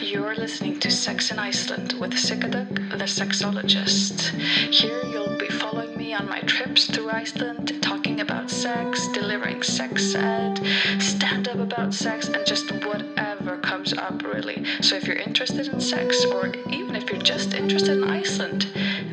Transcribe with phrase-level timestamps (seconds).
[0.00, 4.30] You're listening to Sex in Iceland with Sigga Dögg, the sexologist.
[4.72, 10.60] Here you'll be following on my trips through Iceland, talking about sex, delivering sex ed,
[10.98, 14.64] stand up about sex, and just whatever comes up, really.
[14.80, 18.66] So if you're interested in sex, or even if you're just interested in Iceland,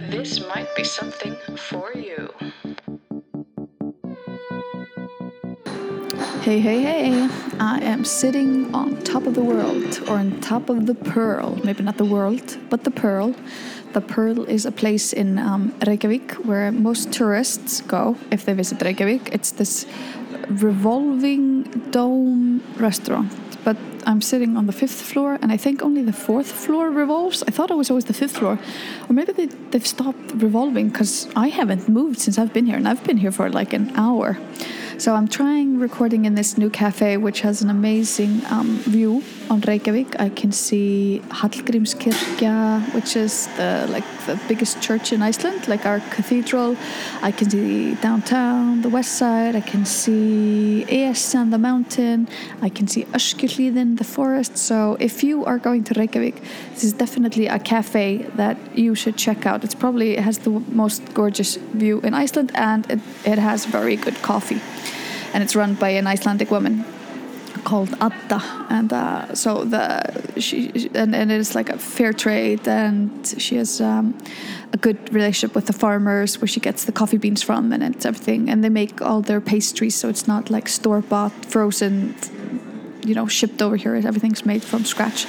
[0.09, 2.34] this might be something for you.
[6.41, 7.29] Hey, hey, hey.
[7.59, 11.59] I am sitting on top of the world, or on top of the Pearl.
[11.63, 13.35] Maybe not the world, but the Pearl.
[13.97, 18.79] The Pearl is a place in um, Reykjavik where most tourists go if they visit
[18.79, 19.33] Reykjavik.
[19.33, 19.87] It's this
[20.49, 23.33] revolving dome restaurant.
[23.63, 23.75] But
[24.05, 27.41] I'm sitting on the fifth floor, and I think only the fourth floor revolves.
[27.48, 28.59] I thought it was always the fifth floor.
[29.09, 32.87] Or maybe they, they've stopped revolving because I haven't moved since I've been here, and
[32.87, 34.37] I've been here for like an hour.
[34.99, 39.62] So I'm trying recording in this new cafe, which has an amazing um, view on
[39.62, 40.20] Reykjavik.
[40.20, 45.99] I can see Hallgrímskirkja, which is the like the biggest church in Iceland, like our
[46.09, 46.76] cathedral.
[47.21, 49.55] I can see downtown, the west side.
[49.55, 52.27] I can see Esjan, the mountain.
[52.63, 54.57] I can see Öskjuhlíðin, the forest.
[54.57, 56.41] So if you are going to Reykjavik,
[56.73, 59.63] this is definitely a cafe that you should check out.
[59.63, 63.95] It's probably it has the most gorgeous view in Iceland, and it, it has very
[63.95, 64.59] good coffee
[65.38, 66.84] and it's run by an Icelandic woman
[67.63, 68.41] called Adda,
[68.72, 73.56] and uh, so the she and, and it is like a fair trade, and she
[73.57, 74.18] has um,
[74.74, 78.03] a good relationship with the farmers where she gets the coffee beans from, and it's
[78.03, 82.16] everything, and they make all their pastries, so it's not like store bought, frozen,
[83.06, 83.94] you know, shipped over here.
[83.94, 85.28] Everything's made from scratch,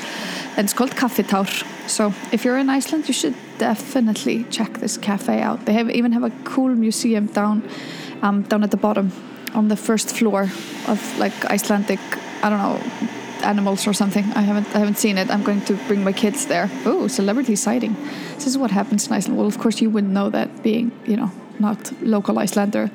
[0.56, 1.50] and it's called Kaffitár.
[1.86, 5.66] So if you're in Iceland, you should definitely check this cafe out.
[5.66, 7.62] They have even have a cool museum down
[8.22, 9.12] um, down at the bottom
[9.54, 10.42] on the first floor
[10.86, 12.00] of like Icelandic,
[12.42, 12.80] I don't know,
[13.42, 14.24] animals or something.
[14.34, 15.30] I haven't I haven't seen it.
[15.30, 16.70] I'm going to bring my kids there.
[16.84, 17.94] Oh, celebrity sighting.
[18.34, 19.38] This is what happens in Iceland.
[19.38, 22.90] Well, of course you wouldn't know that being, you know, not local Icelander,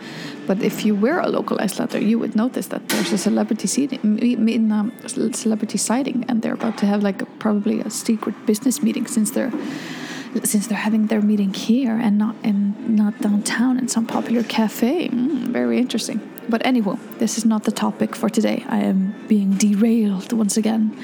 [0.48, 4.72] but if you were a local Icelander, you would notice that there's a celebrity seating,
[4.72, 4.92] um,
[5.34, 9.32] celebrity sighting, and they're about to have like a, probably a secret business meeting since
[9.32, 9.52] they're
[10.44, 15.10] since they're having their meeting here and not in not downtown in some popular cafe.
[15.10, 16.20] Mm, very interesting.
[16.50, 18.66] But anyway, this is not the topic for today.
[18.68, 20.98] I am being derailed once again.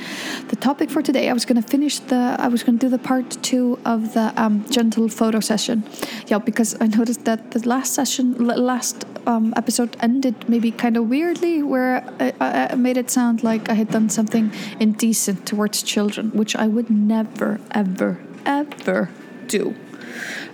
[0.50, 2.90] The topic for today, I was going to finish the, I was going to do
[2.90, 5.84] the part two of the um, genital photo session.
[6.28, 11.10] Yeah, because I noticed that the last session, last um, episode ended maybe kind of
[11.10, 16.32] weirdly, where I, I made it sound like I had done something indecent towards children,
[16.32, 19.10] which I would never, ever, ever
[19.48, 19.76] do.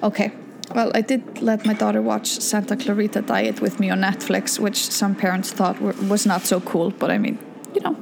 [0.03, 0.31] Okay,
[0.73, 4.77] well, I did let my daughter watch Santa Clarita Diet with me on Netflix, which
[4.77, 7.37] some parents thought were, was not so cool, but I mean,
[7.73, 7.95] you know,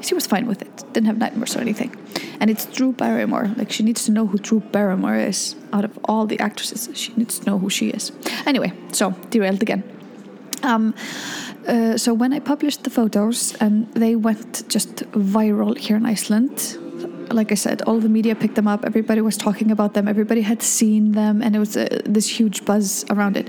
[0.00, 0.84] she was fine with it.
[0.92, 1.94] Didn't have nightmares or anything.
[2.40, 3.52] And it's Drew Barrymore.
[3.56, 5.56] Like, she needs to know who Drew Barrymore is.
[5.72, 8.12] Out of all the actresses, she needs to know who she is.
[8.46, 9.82] Anyway, so derailed again.
[10.62, 10.94] Um,
[11.66, 16.78] uh, so when I published the photos and they went just viral here in Iceland,
[17.30, 18.84] like I said, all the media picked them up.
[18.84, 20.08] Everybody was talking about them.
[20.08, 23.48] Everybody had seen them, and it was a, this huge buzz around it.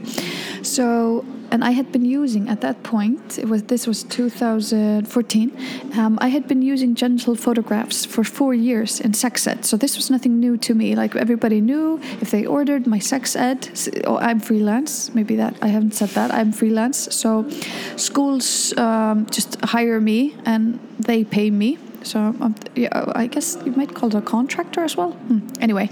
[0.61, 3.39] So, and I had been using at that point.
[3.39, 5.57] It was this was 2014.
[5.97, 9.65] Um, I had been using genital photographs for four years in sex ed.
[9.65, 10.95] So this was nothing new to me.
[10.95, 13.69] Like everybody knew if they ordered my sex ed.
[14.05, 15.13] Oh, I'm freelance.
[15.15, 16.31] Maybe that I haven't said that.
[16.31, 17.13] I'm freelance.
[17.15, 17.49] So
[17.95, 23.71] schools um, just hire me and they pay me so um, yeah, I guess you
[23.73, 25.11] might call it a contractor as well.
[25.11, 25.39] Hmm.
[25.59, 25.89] Anyway,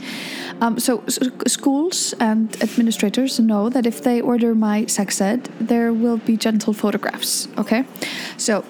[0.61, 5.93] um, so, so, schools and administrators know that if they order my sex ed, there
[5.93, 7.47] will be genital photographs.
[7.57, 7.85] Okay,
[8.37, 8.63] so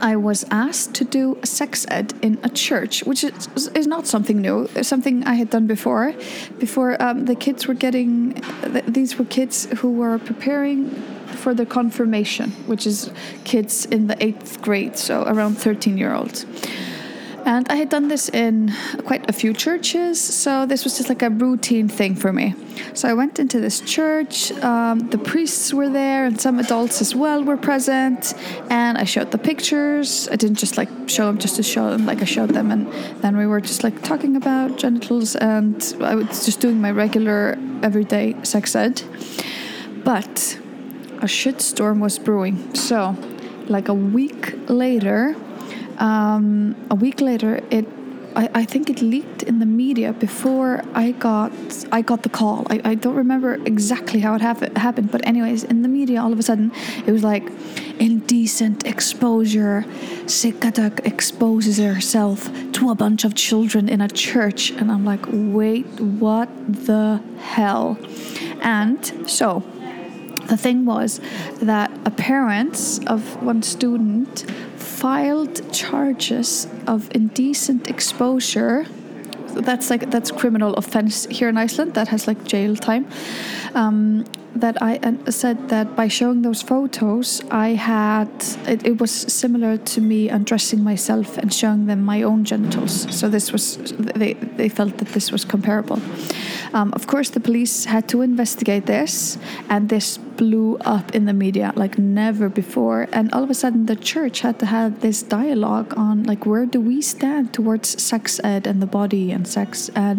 [0.00, 4.06] I was asked to do a sex ed in a church, which is, is not
[4.06, 4.68] something new.
[4.74, 6.14] It's something I had done before.
[6.58, 8.40] Before um, the kids were getting,
[8.86, 10.90] these were kids who were preparing
[11.40, 13.10] for the confirmation, which is
[13.44, 16.46] kids in the eighth grade, so around 13 year olds.
[17.46, 18.72] And I had done this in
[19.06, 22.54] quite a few churches, so this was just like a routine thing for me.
[22.92, 27.14] So I went into this church, um, the priests were there, and some adults as
[27.14, 28.34] well were present,
[28.68, 30.28] and I showed the pictures.
[30.30, 32.86] I didn't just like show them just to show them, like I showed them, and
[33.22, 37.56] then we were just like talking about genitals, and I was just doing my regular
[37.82, 39.02] everyday sex ed.
[40.04, 40.58] But
[41.20, 42.74] a shitstorm was brewing.
[42.74, 43.16] So,
[43.68, 45.36] like a week later,
[45.98, 47.86] um, a week later, it
[48.36, 51.52] I, I think it leaked in the media before I got
[51.90, 52.66] I got the call.
[52.70, 56.32] I, I don't remember exactly how it hap- happened, but anyways, in the media, all
[56.32, 56.72] of a sudden,
[57.06, 57.44] it was like
[57.98, 59.84] indecent exposure.
[60.26, 65.24] Sigga Dögg exposes herself to a bunch of children in a church, and I'm like,
[65.28, 66.48] wait, what
[66.86, 67.98] the hell?
[68.62, 69.64] And so
[70.50, 71.20] the thing was
[71.62, 74.44] that a parent of one student
[74.76, 78.86] filed charges of indecent exposure
[79.54, 83.06] that's like that's criminal offense here in Iceland that has like jail time
[83.74, 84.24] um,
[84.54, 84.98] that I
[85.30, 88.28] said that by showing those photos, I had
[88.66, 93.06] it, it, was similar to me undressing myself and showing them my own genitals.
[93.16, 93.76] So this was
[94.16, 96.00] they they felt that this was comparable.
[96.72, 99.38] Um, of course, the police had to investigate this,
[99.68, 103.00] and this blew up in the media like never before.
[103.12, 106.66] And all of a sudden, the church had to have this dialogue on like where
[106.74, 110.18] do we stand towards sex ed and the body and sex, and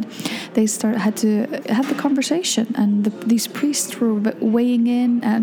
[0.54, 1.32] they start had to
[1.78, 2.66] have the conversation.
[2.82, 4.14] And the, these priests were
[4.56, 5.42] weighing in and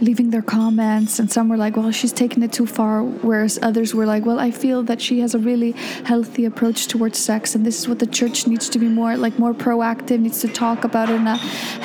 [0.00, 1.12] leaving their comments.
[1.20, 2.94] And some were like, "Well, she's taking it too far,"
[3.28, 5.72] whereas others were like, "Well, I feel that she has a really
[6.12, 9.38] healthy approach towards sex, and this is what the church needs to be more like
[9.44, 11.36] more proactive, needs to talk about in a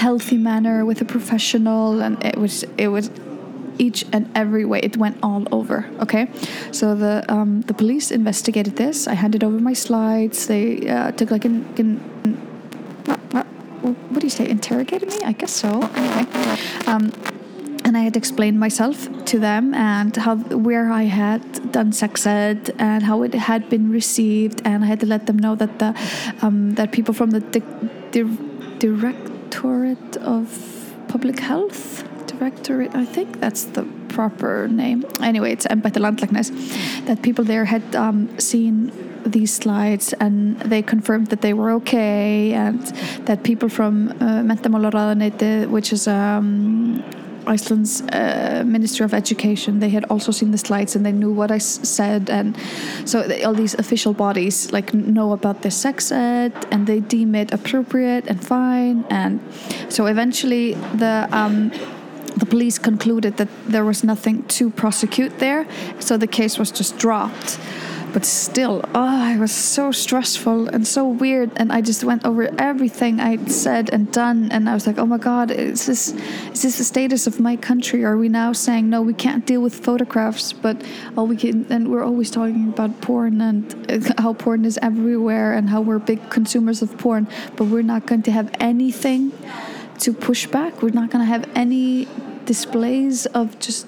[0.06, 3.10] healthy manner with a professional." And it was it was
[3.78, 4.80] each and every way.
[4.80, 6.28] It went all over okay?
[6.72, 9.08] So the um, the police investigated this.
[9.08, 10.48] I handed over my slides.
[10.48, 11.98] They uh, took like an, an,
[13.82, 14.48] what do you say?
[14.48, 15.20] Interrogated me?
[15.24, 15.82] I guess so.
[15.96, 16.22] Anyway
[16.88, 17.12] um,
[17.84, 18.96] and I had explained myself
[19.26, 20.36] to them and how
[20.68, 25.00] where I had done sex ed and how it had been received, and I had
[25.02, 25.96] to let them know that the
[26.42, 27.64] um, that people from the di-
[28.12, 28.48] di-
[28.80, 30.46] Directorate of
[31.08, 32.04] Public Health
[32.42, 35.06] Directorate, I think that's the proper name.
[35.22, 35.68] Anyway, it's
[36.00, 36.50] Landlæknis.
[37.06, 38.92] That people there had um, seen
[39.24, 42.82] these slides and they confirmed that they were okay and
[43.28, 44.42] that people from uh,
[45.70, 47.04] which is um,
[47.46, 51.52] Iceland's uh, Ministry of Education, they had also seen the slides and they knew what
[51.52, 52.58] I said, and
[53.06, 57.54] so all these official bodies like know about the sex ed and they deem it
[57.54, 59.40] appropriate and fine, and
[59.90, 61.28] so eventually the.
[61.32, 61.72] Um,
[62.52, 65.66] police concluded that there was nothing to prosecute there,
[66.00, 67.60] so the case was just dropped
[68.14, 71.52] but still, oh, it was so stressful and so weird.
[71.56, 75.06] And I just went over everything I'd said and done, and I was like, oh
[75.06, 76.10] my god, is this
[76.54, 78.04] is this the status of my country?
[78.04, 80.84] Are we now saying no, we can't deal with photographs, but
[81.16, 81.66] all we can?
[81.70, 86.00] And we're always talking about porn and uh, how porn is everywhere and how we're
[86.00, 89.32] big consumers of porn, but we're not going to have anything
[90.00, 90.82] to push back.
[90.82, 92.08] We're not going to have any
[92.54, 93.86] displays of just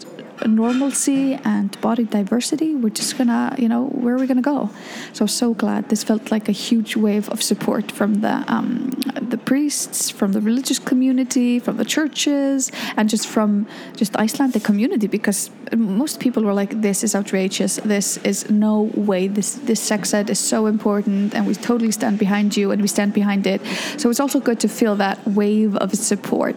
[0.48, 4.70] normalcy and body diversity, we're just gonna, you know, where are we gonna go?
[5.14, 5.90] So so glad.
[5.90, 8.92] This felt like a huge wave of support from the um,
[9.34, 13.68] the priests, from the religious community, from the churches, and just from
[14.02, 15.40] just Icelandic community because
[15.76, 17.72] most people were like, "This is outrageous.
[17.96, 18.76] This is no
[19.10, 19.28] way.
[19.28, 22.88] This this sex ed is so important, and we totally stand behind you, and we
[22.88, 23.62] stand behind it."
[23.98, 26.56] So it's also good to feel that wave of support.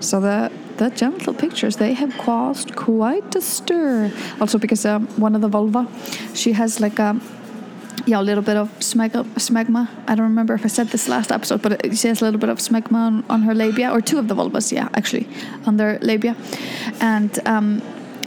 [0.00, 5.34] So the the genital pictures they have caused quite a stir also because um, one
[5.34, 5.86] of the vulva
[6.34, 7.20] she has like a
[8.06, 9.88] yeah, a little bit of smegma, smegma.
[10.08, 12.48] I don't remember if I said this last episode, but she has a little bit
[12.48, 15.28] of smegma on, on her labia, or two of the vulvas, yeah, actually,
[15.66, 16.34] on their labia.
[17.00, 17.80] And um,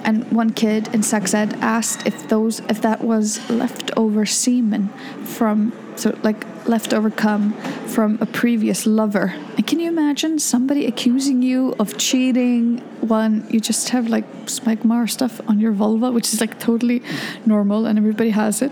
[0.05, 4.89] and one kid in sex ed asked if those if that was leftover semen
[5.23, 7.53] from so like leftover cum
[7.87, 9.33] from a previous lover.
[9.57, 15.03] And can you imagine somebody accusing you of cheating when you just have like smegma
[15.03, 17.01] or stuff on your vulva, which is like totally
[17.45, 18.71] normal and everybody has it?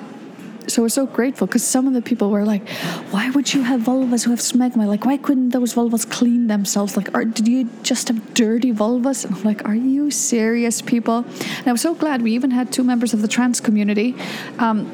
[0.67, 2.67] so we're so grateful because some of the people were like,
[3.11, 4.87] "Why would you have vulvas who have smegma?
[4.87, 6.95] Like, why couldn't those vulvas clean themselves?
[6.95, 11.25] Like, are, did you just have dirty vulvas?" And I'm like, "Are you serious, people?"
[11.59, 14.15] And I was so glad we even had two members of the trans community.
[14.59, 14.87] Um,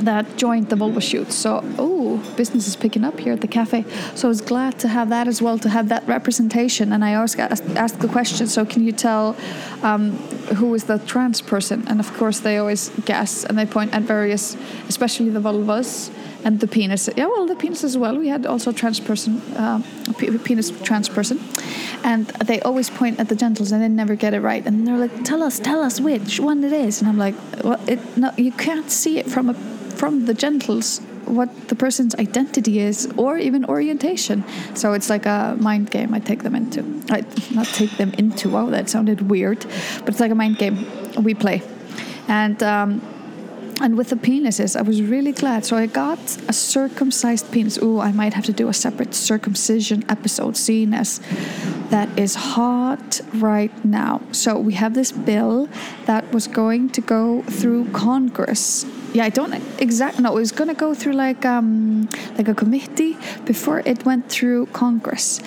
[0.00, 1.32] that joined the vulva shoot.
[1.32, 3.84] So, oh, business is picking up here at the cafe.
[4.14, 6.92] So I was glad to have that as well, to have that representation.
[6.92, 9.36] And I asked, asked the question, so can you tell
[9.82, 10.12] um,
[10.56, 11.86] who is the trans person?
[11.88, 14.56] And of course, they always guess and they point at various,
[14.88, 16.10] especially the vulvas
[16.44, 17.08] and the penis.
[17.16, 18.16] Yeah, well, the penis as well.
[18.16, 19.82] We had also a trans person, uh,
[20.44, 21.40] penis trans person,
[22.04, 24.64] and they always point at the genitals and they never get it right.
[24.66, 27.80] And they're like, "Tell us, tell us which one it is." And I'm like, "Well,
[27.86, 29.54] it no, you can't see it from a
[30.00, 34.42] from the genitals what the person's identity is or even orientation.
[34.74, 36.80] So it's like a mind game I take them into.
[37.10, 38.48] I not take them into.
[38.48, 39.60] Wow, that sounded weird,
[40.00, 40.76] but it's like a mind game
[41.22, 41.62] we play.
[42.28, 43.02] And um,
[43.82, 45.64] and with the penises, I was really glad.
[45.64, 47.78] So I got a circumcised penis.
[47.82, 51.20] Ooh, I might have to do a separate circumcision episode, seeing as
[51.90, 54.20] that is hot right now.
[54.32, 55.68] So we have this bill
[56.06, 58.86] that was going to go through Congress.
[59.12, 60.30] Yeah, I don't exactly know.
[60.36, 64.66] It was going to go through like um, like a committee before it went through
[64.66, 65.40] Congress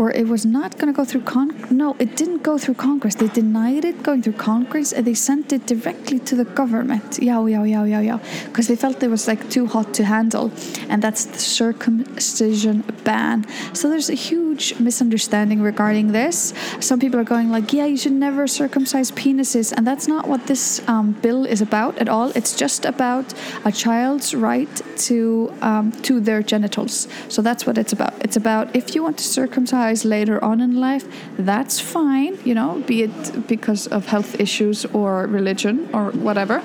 [0.00, 3.14] or it was not going to go through con no it didn't go through congress.
[3.16, 7.18] They denied it going through congress and they sent it directly to the government.
[7.28, 10.46] Yeah yeah yeah yeah yeah because they felt it was like too hot to handle
[10.90, 13.46] and that's the circumcision ban.
[13.78, 16.54] So there's a huge misunderstanding regarding this.
[16.88, 20.46] Some people are going like yeah you should never circumcise penises and that's not what
[20.46, 22.28] this um, bill is about at all.
[22.38, 23.26] It's just about
[23.66, 24.74] a child's right
[25.08, 27.06] to um, to their genitals.
[27.28, 28.14] So that's what it's about.
[28.24, 31.04] It's about if you want to circumcise later on in life,
[31.36, 36.62] that's fine, you know, be it because of health issues or religion or whatever.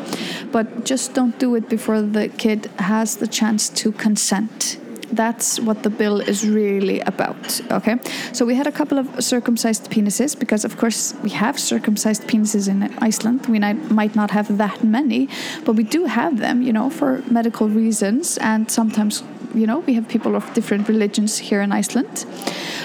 [0.52, 4.78] But just don't do it before the kid has the chance to consent
[5.12, 7.98] that's what the bill is really about okay?
[8.34, 12.68] So we had a couple of circumcised penises because of course we have circumcised penises
[12.68, 13.46] in iceland.
[13.48, 15.30] We might not have that many
[15.66, 18.38] but we do have them you know for medical reasons.
[18.38, 22.26] And sometimes you know we have people of different religions here in iceland.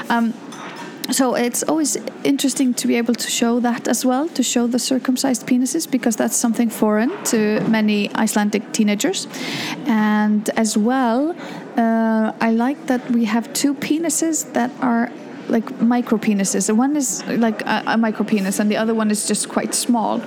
[0.09, 0.35] Um,
[1.11, 4.79] so it's always interesting to be able to show that as well, to show the
[4.79, 9.27] circumcised penises, because that's something foreign to many Icelandic teenagers.
[9.87, 11.35] And as well,
[11.81, 15.11] uh, I like that we have two penises that are
[15.49, 16.67] like micro penises.
[16.67, 19.75] The one is like a, a micro penis, and the other one is just quite
[19.75, 20.21] small.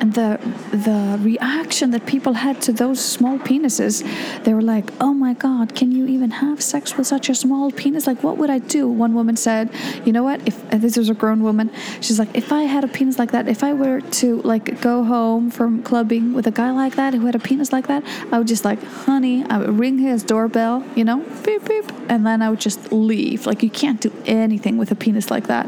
[0.00, 0.38] And the
[0.72, 4.02] the reaction that people had to those small penises,
[4.44, 7.70] they were like, "Oh my God, can you even have sex with such a small
[7.70, 8.06] penis?
[8.06, 9.70] Like, what would I do?" One woman said,
[10.06, 10.40] "You know what?
[10.46, 11.70] If uh, this was a grown woman,
[12.00, 15.04] she's like, if I had a penis like that, if I were to like go
[15.04, 18.38] home from clubbing with a guy like that who had a penis like that, I
[18.38, 22.42] would just like, honey, I would ring his doorbell, you know, beep beep, and then
[22.42, 23.46] I would just leave.
[23.46, 25.66] Like, you can't do anything." anything with a penis like that.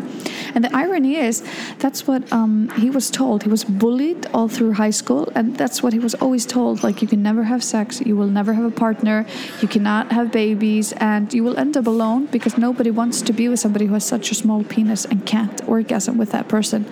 [0.55, 1.43] And the irony is,
[1.79, 3.43] that's what um, he was told.
[3.43, 6.83] He was bullied all through high school, and that's what he was always told.
[6.83, 9.27] Like, you can never have sex, you will never have a partner,
[9.61, 13.49] you cannot have babies, and you will end up alone because nobody wants to be
[13.49, 16.87] with somebody who has such a small penis and can't orgasm with that person.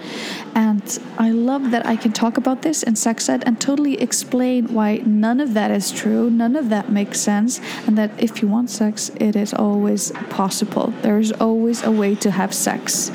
[0.54, 4.73] And I love that I can talk about this in sex ed and totally explain
[4.73, 8.49] why none of that is true, none of that makes sense, and that if you
[8.49, 10.92] want sex, it is always possible.
[11.02, 13.11] There is always a way to have sex.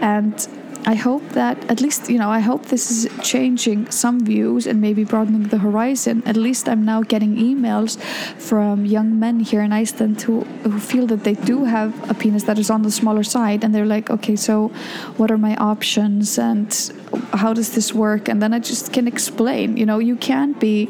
[0.00, 0.48] And
[0.86, 4.80] I hope that at least, you know, I hope this is changing some views and
[4.80, 6.22] maybe broadening the horizon.
[6.24, 8.00] At least I'm now getting emails
[8.38, 12.44] from young men here in Iceland who, who feel that they do have a penis
[12.44, 13.62] that is on the smaller side.
[13.62, 14.68] And they're like, okay, so
[15.18, 16.72] what are my options and
[17.34, 18.28] how does this work?
[18.28, 20.88] And then I just can explain, you know, you can be.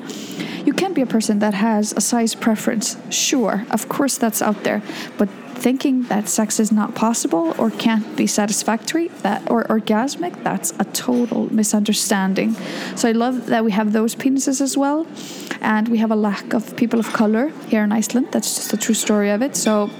[0.60, 2.98] You can be a person that has a size preference.
[3.08, 4.82] Sure, of course, that's out there.
[5.16, 5.30] But
[5.60, 10.84] thinking that sex is not possible or can't be satisfactory that or orgasmic that's a
[10.84, 12.54] total misunderstanding.
[12.96, 15.06] So i love that we have those penises as well
[15.60, 18.28] and we have a lack of people of color here in iceland.
[18.32, 19.54] That's just a true story of it.
[19.56, 19.90] So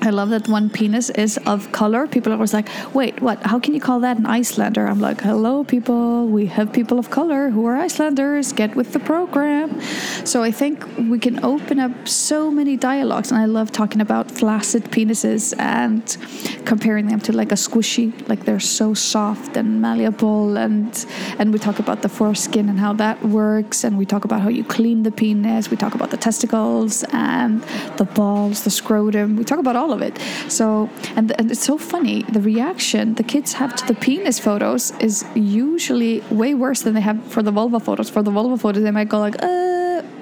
[0.00, 2.06] I love that one penis is of color.
[2.06, 3.42] People are always like, wait, what?
[3.42, 4.86] How can you call that an Icelander?
[4.86, 6.26] I'm like, hello, people.
[6.26, 8.52] We have people of color who are Icelanders.
[8.52, 9.80] Get with the program.
[10.24, 13.32] So I think we can open up so many dialogues.
[13.32, 16.16] And I love talking about flaccid penises and
[16.64, 20.56] comparing them to like a squishy, like they're so soft and malleable.
[20.56, 21.06] And,
[21.38, 23.84] and we talk about the foreskin and how that works.
[23.84, 25.70] And we talk about how you clean the penis.
[25.70, 27.62] We talk about the testicles and
[27.96, 29.36] the balls, the scrotum.
[29.36, 30.18] We talk about all all of it.
[30.48, 32.22] So, and, and it's so funny.
[32.22, 37.00] The reaction the kids have to the penis photos is usually way worse than they
[37.00, 38.10] have for the vulva photos.
[38.10, 39.67] For the vulva photos, they might go like, uh,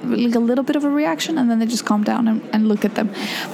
[0.06, 2.68] like a little bit of a reaction, and then they just calm down and, and
[2.68, 3.08] look at them.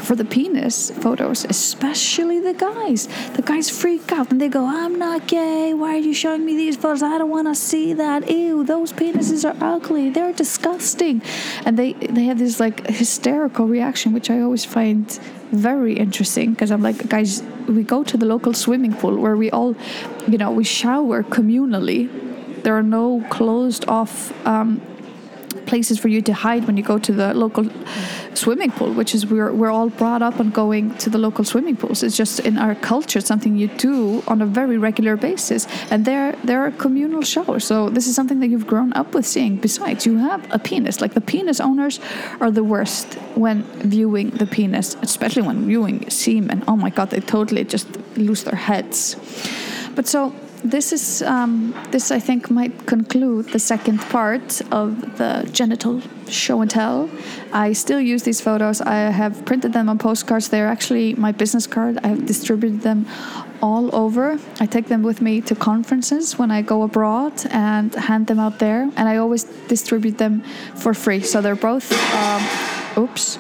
[0.07, 4.99] For the penis photos, especially the guys, the guys freak out and they go, "I'm
[4.99, 5.75] not gay.
[5.75, 7.03] Why are you showing me these photos?
[7.03, 8.31] I don't want to see that.
[8.31, 10.11] Ew, those penises are ugly.
[10.11, 11.23] They're disgusting,"
[11.65, 15.19] and they they have this like hysterical reaction, which I always find
[15.53, 19.51] very interesting because I'm like, guys, we go to the local swimming pool where we
[19.51, 19.77] all,
[20.27, 22.09] you know, we shower communally.
[22.63, 24.81] There are no closed off um,
[25.73, 27.65] places for you to hide when you go to the local
[28.43, 31.77] swimming pool, which is we're we're all brought up on going to the local swimming
[31.81, 32.03] pools.
[32.07, 36.29] It's just in our culture something you do on a very regular basis, and there
[36.49, 37.65] there are communal showers.
[37.71, 39.53] So this is something that you've grown up with seeing.
[39.69, 41.01] Besides, you have a penis.
[41.05, 41.95] Like the penis owners
[42.43, 43.07] are the worst
[43.45, 43.59] when
[43.95, 46.59] viewing the penis, especially when viewing semen.
[46.71, 47.89] Oh my god, they totally just
[48.29, 49.17] lose their heads.
[49.97, 50.33] But so
[50.65, 56.61] this is um, this I think might conclude the second part of the genital show
[56.61, 57.11] and tell.
[57.53, 58.81] I still use these photos.
[58.81, 60.49] I have printed them on postcards.
[60.49, 61.99] They're actually my business card.
[62.03, 63.07] I have distributed them
[63.61, 64.39] all over.
[64.61, 68.59] I take them with me to conferences when I go abroad and hand them out
[68.59, 68.83] there.
[68.83, 70.43] And I always distribute them
[70.75, 71.21] for free.
[71.21, 73.39] So they're both, um, oops.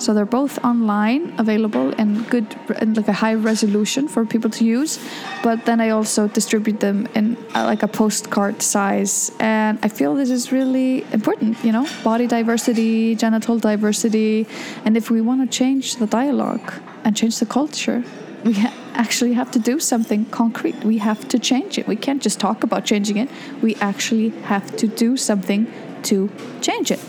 [0.00, 2.46] So they're both online, available in good,
[2.80, 4.98] in like a high resolution for people to use.
[5.42, 10.14] But then I also distribute them in uh, like a postcard size, and I feel
[10.14, 11.62] this is really important.
[11.62, 14.46] You know, body diversity, genital diversity,
[14.86, 16.72] and if we want to change the dialogue
[17.04, 18.02] and change the culture,
[18.42, 18.56] we
[18.94, 20.82] actually have to do something concrete.
[20.82, 21.86] We have to change it.
[21.86, 23.28] We can't just talk about changing it.
[23.60, 25.70] We actually have to do something
[26.04, 26.30] to
[26.62, 27.00] change it.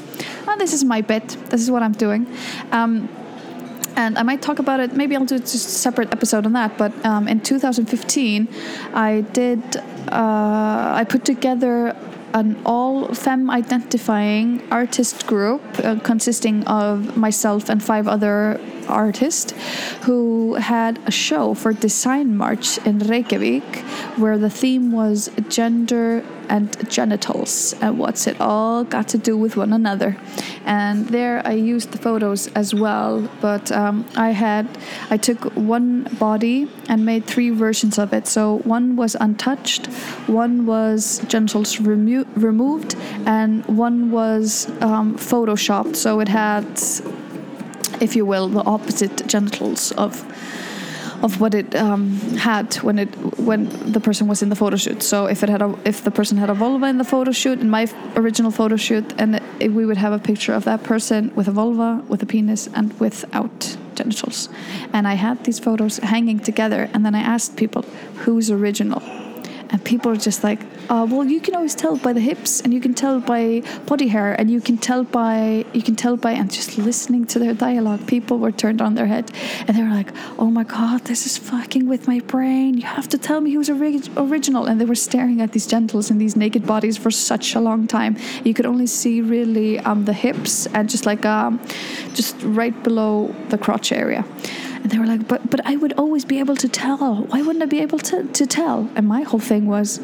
[0.51, 1.29] Oh, this is my bit.
[1.49, 2.27] This is what I'm doing.
[2.73, 3.07] Um,
[3.95, 4.91] and I might talk about it.
[4.93, 6.77] Maybe I'll do just a separate episode on that.
[6.77, 8.49] But um, in 2015,
[8.93, 9.63] I did.
[10.11, 11.95] Uh, I put together
[12.33, 19.53] an all femme identifying artist group uh, consisting of myself and five other artists
[20.03, 23.77] who had a show for Design March in Reykjavik
[24.17, 29.55] where the theme was gender and genitals and what's it all got to do with
[29.55, 30.17] one another.
[30.65, 34.67] And there I used the photos as well, but um, I had
[35.09, 38.27] I took one body and made three versions of it.
[38.27, 39.87] So one was untouched,
[40.27, 45.95] one was genitals remo- removed, and one was um, photoshopped.
[45.95, 46.67] So it had
[48.01, 50.25] if you will, the opposite genitals of
[51.21, 53.09] of what it um, had when it
[53.39, 55.03] when the person was in the photo shoot.
[55.03, 57.59] So if it had a if the person had a vulva in the photo shoot
[57.59, 61.31] in my original photo shoot, and it, we would have a picture of that person
[61.35, 64.49] with a vulva, with a penis, and without genitals.
[64.93, 67.83] And I had these photos hanging together, and then I asked people
[68.23, 69.01] who's original,
[69.71, 70.59] and people are just like,
[70.89, 74.07] uh, well, you can always tell by the hips, and you can tell by body
[74.07, 77.53] hair, and you can tell by you can tell by and just listening to their
[77.53, 78.05] dialogue.
[78.07, 79.31] People were turned on their head,
[79.67, 82.75] and they were like, "Oh my god, this is fucking with my brain.
[82.75, 86.11] You have to tell me who's ori- original." And they were staring at these genitals
[86.11, 88.17] in these naked bodies for such a long time.
[88.43, 91.61] You could only see really um, the hips and just like um,
[92.13, 94.25] just right below the crotch area.
[94.81, 97.23] And they were like, but but I would always be able to tell.
[97.31, 98.89] Why wouldn't I be able to, to tell?
[98.95, 99.99] And my whole thing was,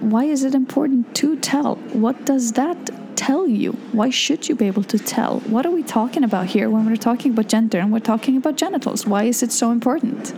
[0.00, 1.76] why is it important to tell?
[1.92, 2.78] What does that
[3.16, 3.72] tell you?
[3.92, 5.40] Why should you be able to tell?
[5.40, 8.56] What are we talking about here when we're talking about gender and we're talking about
[8.56, 9.06] genitals?
[9.06, 10.32] Why is it so important?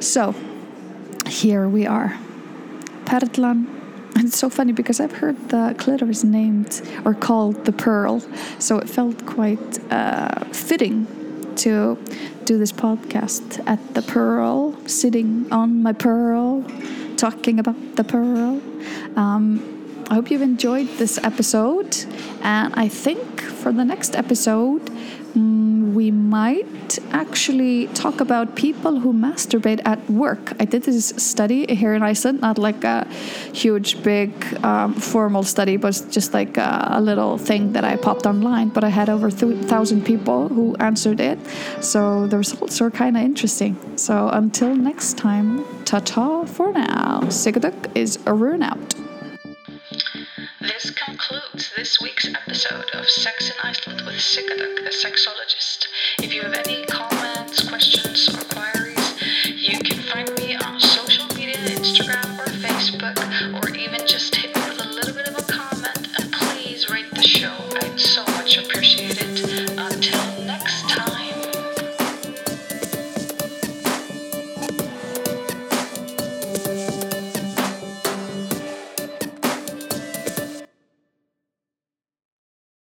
[0.00, 0.34] So
[1.26, 2.16] here we are.
[3.06, 3.76] Perlan
[4.14, 8.20] and it's so funny because I've heard the clitoris named or called the pearl,
[8.58, 11.06] so it felt quite uh, fitting
[11.58, 11.98] to
[12.44, 16.64] do this podcast at the Pearl, sitting on my Pearl,
[17.16, 18.60] talking about the Pearl.
[19.16, 21.96] Um, I hope you've enjoyed this episode,
[22.42, 24.90] and I think for the next episode,
[25.36, 30.52] mm, we might actually talk about people who masturbate at work.
[30.58, 33.06] I did this study here in Iceland, not like a
[33.52, 34.30] huge, big,
[34.64, 38.68] um, formal study, but just like a, a, little thing that I popped online.
[38.68, 41.38] But I had over 1,000 people who answered it,
[41.80, 43.76] so the results are kind of interesting.
[43.96, 47.20] So until next time, ta ta for now.
[47.24, 49.05] Sigga Dögg is a rune out.
[51.36, 55.86] This concludes this week's episode of Sex in Iceland with Sigga Dögg, the sexologist.
[56.18, 58.85] If you have any comments, questions, or queries,